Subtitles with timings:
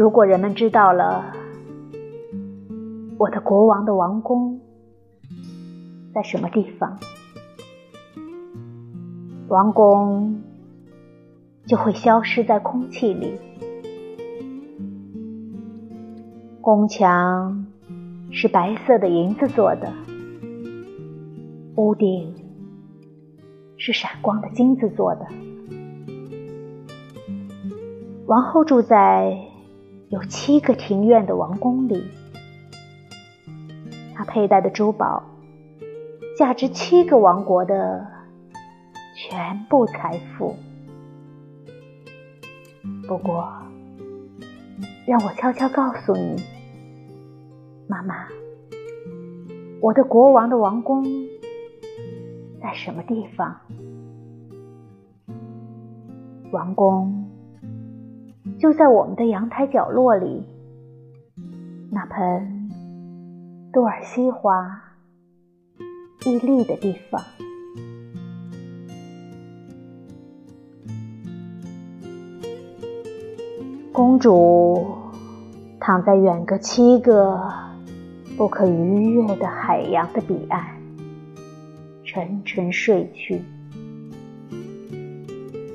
[0.00, 1.30] 如果人们知道了
[3.18, 4.58] 我的国王的王宫
[6.14, 6.98] 在什么地方，
[9.48, 10.40] 王宫
[11.66, 13.34] 就会消失在空气里。
[16.62, 17.66] 宫墙
[18.30, 19.92] 是白色的银子做的，
[21.76, 22.34] 屋顶
[23.76, 25.26] 是闪光的金子做的。
[28.24, 29.49] 王后住在
[30.10, 32.02] 有七个庭院的王宫里，
[34.12, 35.22] 他佩戴的珠宝
[36.36, 38.04] 价值七个王国的
[39.14, 40.56] 全部财富。
[43.06, 43.52] 不过，
[45.06, 46.42] 让我悄悄告诉你，
[47.86, 48.26] 妈妈，
[49.80, 51.04] 我的国王的王宫
[52.60, 53.60] 在什么地方？
[56.50, 57.19] 王宫。
[58.60, 60.44] 就在我们的阳台角落里，
[61.90, 62.68] 那盆
[63.72, 64.82] 多尔西花
[66.26, 67.22] 屹立的地方。
[73.94, 74.86] 公主
[75.80, 77.50] 躺在远隔七个
[78.36, 80.66] 不可逾越的海洋的彼岸，
[82.04, 83.40] 沉沉睡去。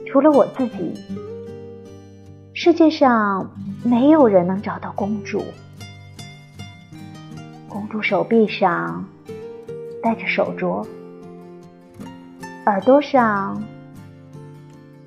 [0.06, 0.94] 除了我自己。
[2.58, 3.52] 世界上
[3.84, 5.44] 没有人能找到公主。
[7.68, 9.06] 公主手臂上
[10.02, 10.88] 戴着手镯，
[12.66, 13.62] 耳朵上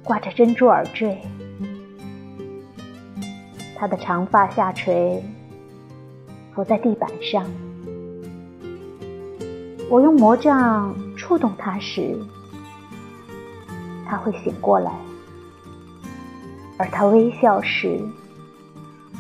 [0.05, 1.19] 挂着珍珠耳坠，
[3.75, 5.25] 她的长发下垂，
[6.55, 7.47] 浮在地板上。
[9.89, 12.15] 我用魔杖触动她时，
[14.07, 14.93] 她会醒过来。
[16.79, 18.01] 而他微笑时，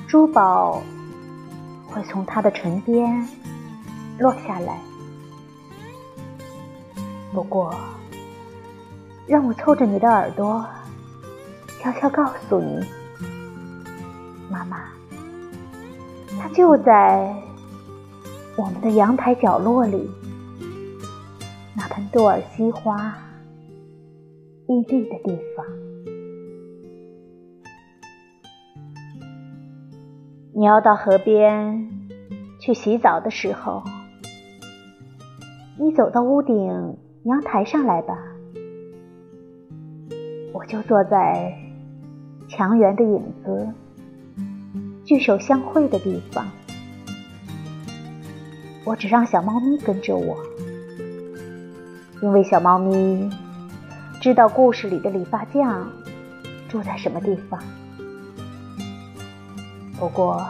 [0.06, 0.80] 珠宝
[1.88, 3.28] 会从他的唇边
[4.18, 4.78] 落下来。
[7.32, 7.74] 不过，
[9.26, 10.64] 让我凑着你的耳朵，
[11.80, 12.80] 悄悄告诉你，
[14.48, 14.84] 妈妈，
[16.40, 17.34] 他就在
[18.56, 20.08] 我们的阳台角落里，
[21.74, 23.14] 那盆杜尔西花
[24.68, 25.77] 屹立的地方。
[30.58, 31.88] 你要到河边
[32.58, 33.84] 去洗澡的时候，
[35.78, 38.18] 你走到屋顶阳台上来吧。
[40.52, 41.56] 我就坐在
[42.48, 43.68] 墙垣的影子
[45.04, 46.44] 聚首相会的地方。
[48.84, 50.36] 我只让小猫咪跟着我，
[52.20, 53.30] 因为小猫咪
[54.20, 55.88] 知道故事里的理发匠
[56.68, 57.62] 住在什么地方。
[59.98, 60.46] 不过，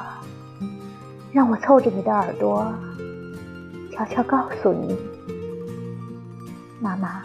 [1.33, 2.71] 让我凑着你的耳朵，
[3.91, 4.95] 悄悄告诉你，
[6.81, 7.23] 妈妈，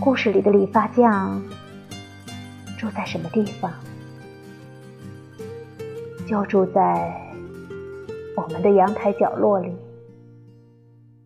[0.00, 1.42] 故事里的理发匠
[2.78, 3.70] 住在什么地方？
[6.26, 7.14] 就住在
[8.34, 9.76] 我们的阳台角落里，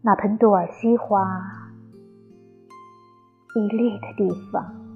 [0.03, 1.41] 那盆杜尔西花
[3.55, 4.88] 屹立的地方。